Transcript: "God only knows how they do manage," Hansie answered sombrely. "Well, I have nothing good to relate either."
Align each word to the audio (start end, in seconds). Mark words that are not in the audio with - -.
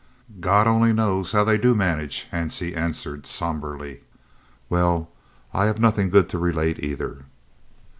"God 0.39 0.65
only 0.65 0.93
knows 0.93 1.31
how 1.31 1.43
they 1.43 1.59
do 1.59 1.75
manage," 1.75 2.27
Hansie 2.33 2.75
answered 2.75 3.27
sombrely. 3.27 4.01
"Well, 4.67 5.11
I 5.53 5.65
have 5.67 5.79
nothing 5.79 6.09
good 6.09 6.27
to 6.29 6.39
relate 6.39 6.79
either." 6.83 7.25